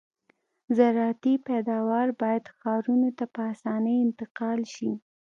زراعتي 0.77 1.33
پیداوار 1.47 2.07
باید 2.21 2.43
ښارونو 2.57 3.09
ته 3.17 3.25
په 3.33 3.41
اسانۍ 3.53 3.95
انتقال 4.05 4.59
شي 4.73 4.91